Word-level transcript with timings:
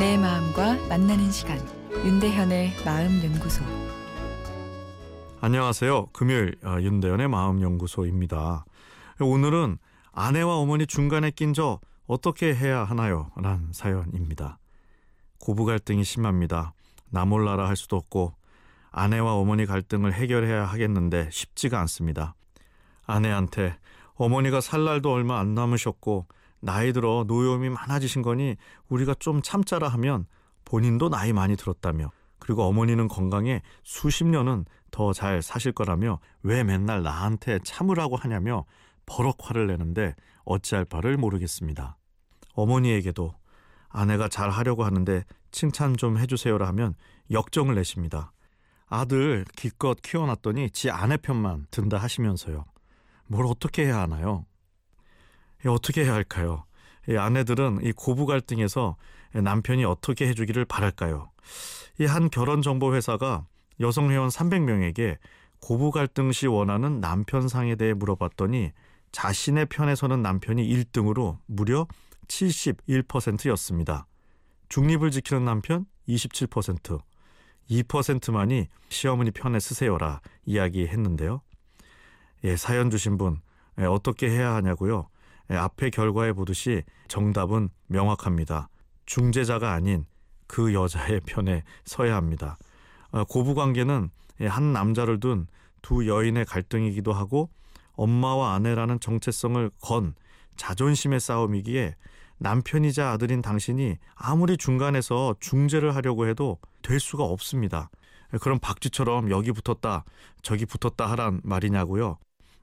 내 0.00 0.16
마음과 0.16 0.88
만나는 0.88 1.30
시간 1.30 1.58
윤대현의 1.92 2.72
마음 2.86 3.22
연구소 3.22 3.62
안녕하세요. 5.42 6.06
금요일 6.14 6.56
어, 6.64 6.78
윤대현의 6.80 7.28
마음 7.28 7.60
연구소입니다. 7.60 8.64
오늘은 9.20 9.76
아내와 10.12 10.56
어머니 10.56 10.86
중간에 10.86 11.30
낀 11.30 11.52
저 11.52 11.80
어떻게 12.06 12.54
해야 12.54 12.82
하나요? 12.82 13.30
란 13.36 13.68
사연입니다. 13.74 14.58
고부 15.38 15.66
갈등이 15.66 16.02
심합니다. 16.02 16.72
나 17.10 17.26
몰라라 17.26 17.68
할 17.68 17.76
수도 17.76 17.96
없고 17.96 18.32
아내와 18.92 19.34
어머니 19.34 19.66
갈등을 19.66 20.14
해결해야 20.14 20.64
하겠는데 20.64 21.28
쉽지가 21.30 21.78
않습니다. 21.80 22.34
아내한테 23.04 23.76
어머니가 24.14 24.62
살 24.62 24.82
날도 24.82 25.12
얼마 25.12 25.40
안 25.40 25.54
남으셨고 25.54 26.26
나이 26.60 26.92
들어 26.92 27.24
노여움이 27.26 27.70
많아지신 27.70 28.22
거니 28.22 28.56
우리가 28.88 29.14
좀 29.14 29.42
참자라 29.42 29.88
하면 29.88 30.26
본인도 30.64 31.08
나이 31.08 31.32
많이 31.32 31.56
들었다며 31.56 32.10
그리고 32.38 32.64
어머니는 32.64 33.08
건강에 33.08 33.62
수십 33.82 34.24
년은 34.24 34.64
더 34.90 35.12
잘 35.12 35.42
사실 35.42 35.72
거라며 35.72 36.18
왜 36.42 36.64
맨날 36.64 37.02
나한테 37.02 37.60
참으라고 37.64 38.16
하냐며 38.16 38.64
버럭 39.06 39.36
화를 39.40 39.66
내는데 39.68 40.14
어찌할 40.44 40.84
바를 40.84 41.16
모르겠습니다. 41.16 41.96
어머니에게도 42.54 43.34
아내가 43.88 44.28
잘 44.28 44.50
하려고 44.50 44.84
하는데 44.84 45.24
칭찬 45.50 45.96
좀 45.96 46.18
해주세요라 46.18 46.66
하면 46.68 46.94
역정을 47.30 47.74
내십니다. 47.74 48.32
아들 48.86 49.44
기껏 49.56 50.00
키워놨더니 50.02 50.70
지 50.70 50.90
아내 50.90 51.16
편만 51.16 51.66
든다 51.70 51.98
하시면서요. 51.98 52.64
뭘 53.26 53.46
어떻게 53.46 53.86
해야 53.86 54.00
하나요? 54.00 54.44
어떻게 55.66 56.04
해야 56.04 56.14
할까요? 56.14 56.64
이 57.08 57.16
아내들은 57.16 57.80
이 57.82 57.92
고부 57.92 58.26
갈등에서 58.26 58.96
남편이 59.32 59.84
어떻게 59.84 60.28
해주기를 60.28 60.64
바랄까요? 60.64 61.30
이 61.98 62.04
한 62.06 62.30
결혼 62.30 62.62
정보 62.62 62.94
회사가 62.94 63.46
여성 63.80 64.10
회원 64.10 64.28
300명에게 64.28 65.18
고부 65.60 65.90
갈등 65.90 66.32
시 66.32 66.46
원하는 66.46 67.00
남편 67.00 67.48
상에 67.48 67.74
대해 67.76 67.92
물어봤더니 67.92 68.72
자신의 69.12 69.66
편에 69.66 69.94
서는 69.94 70.22
남편이 70.22 70.66
1등으로 70.66 71.38
무려 71.46 71.86
71%였습니다. 72.28 74.06
중립을 74.68 75.10
지키는 75.10 75.44
남편 75.44 75.84
27%, 76.08 77.00
2%만이 77.70 78.68
시어머니 78.88 79.30
편에 79.30 79.60
쓰세요라 79.60 80.20
이야기했는데요. 80.46 81.42
예, 82.44 82.56
사연 82.56 82.90
주신 82.90 83.18
분 83.18 83.40
예, 83.78 83.84
어떻게 83.84 84.30
해야 84.30 84.54
하냐고요? 84.54 85.08
예, 85.50 85.56
앞의 85.56 85.90
결과에 85.90 86.32
보듯이 86.32 86.82
정답은 87.08 87.70
명확합니다. 87.86 88.68
중재자가 89.06 89.72
아닌 89.72 90.06
그 90.46 90.72
여자의 90.74 91.20
편에 91.26 91.64
서야 91.84 92.16
합니다. 92.16 92.56
어, 93.10 93.24
고부 93.24 93.54
관계는 93.54 94.10
예, 94.40 94.46
한 94.46 94.72
남자를 94.72 95.20
둔 95.20 95.46
두 95.82 96.06
여인의 96.06 96.44
갈등이기도 96.44 97.12
하고 97.12 97.50
엄마와 97.94 98.54
아내라는 98.54 99.00
정체성을 99.00 99.70
건 99.80 100.14
자존심의 100.56 101.20
싸움이기에 101.20 101.96
남편이자 102.38 103.10
아들인 103.10 103.42
당신이 103.42 103.96
아무리 104.14 104.56
중간에서 104.56 105.34
중재를 105.40 105.94
하려고 105.94 106.26
해도 106.26 106.58
될 106.82 107.00
수가 107.00 107.24
없습니다. 107.24 107.90
예, 108.32 108.38
그럼 108.38 108.58
박쥐처럼 108.60 109.30
여기 109.30 109.52
붙었다 109.52 110.04
저기 110.42 110.64
붙었다 110.64 111.10
하란 111.10 111.40
말이냐고요? 111.42 112.18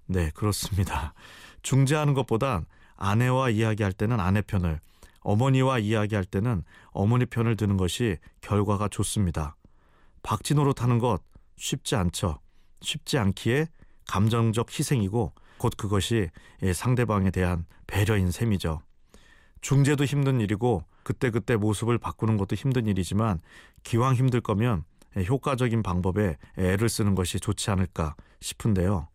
네 0.05 0.31
그렇습니다. 0.33 1.13
중재하는 1.61 2.13
것보단 2.13 2.66
아내와 2.95 3.50
이야기할 3.50 3.94
때는 3.94 4.19
아내 4.19 4.41
편을 4.41 4.80
어머니와 5.22 5.79
이야기할 5.79 6.25
때는 6.25 6.63
어머니 6.91 7.25
편을 7.25 7.57
드는 7.57 7.78
것이 7.78 8.18
결과가 8.41 8.88
좋습니다. 8.88 9.56
박쥐 10.23 10.56
노릇하는 10.56 11.00
것 11.00 11.22
쉽지 11.57 11.95
않죠. 11.95 12.40
쉽지 12.81 13.18
않기에 13.18 13.68
감정적 14.07 14.69
희생이고 14.78 15.34
곧 15.57 15.73
그것이 15.75 16.29
상대방에 16.73 17.31
대한 17.31 17.66
배려인 17.88 18.31
셈이죠. 18.31 18.81
중재도 19.62 20.06
힘든 20.06 20.39
일이고 20.39 20.84
그때그때 21.03 21.56
모습을 21.56 21.97
바꾸는 21.97 22.38
것도 22.38 22.56
힘든 22.56 22.85
일이지만 22.88 23.41
기왕 23.84 24.13
힘들 24.13 24.39
거면 24.39 24.84
효과적인 25.18 25.81
방법에 25.81 26.38
애를 26.57 26.89
쓰는 26.89 27.16
것이 27.16 27.39
좋지 27.39 27.72
않을까 27.72 28.16
싶은데요. 28.39 29.07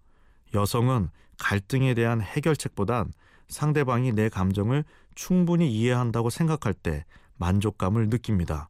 여성은 0.54 1.08
갈등에 1.38 1.94
대한 1.94 2.20
해결책보단 2.20 3.12
상대방이 3.48 4.12
내 4.12 4.28
감정을 4.28 4.84
충분히 5.14 5.70
이해한다고 5.72 6.30
생각할 6.30 6.74
때 6.74 7.04
만족감을 7.36 8.08
느낍니다. 8.08 8.68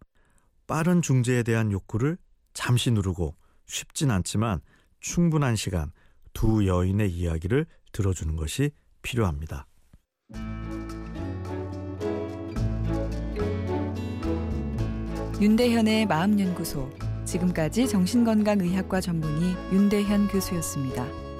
빠른 0.66 1.02
중재에 1.02 1.42
대한 1.42 1.70
욕구를 1.70 2.16
잠시 2.54 2.90
누르고 2.90 3.34
쉽진 3.66 4.10
않지만 4.10 4.60
충분한 5.00 5.56
시간 5.56 5.92
두 6.32 6.66
여인의 6.66 7.10
이야기를 7.10 7.66
들어주는 7.92 8.36
것이 8.36 8.70
필요합니다. 9.02 9.66
윤대현의 15.40 16.06
마음연구소 16.06 16.88
지금까지 17.24 17.88
정신건강의학과 17.88 19.00
전문의 19.00 19.56
윤대현 19.72 20.28
교수였습니다. 20.28 21.31